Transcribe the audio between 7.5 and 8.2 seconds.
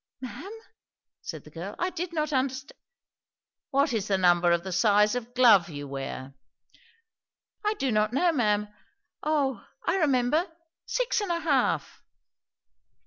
"I do not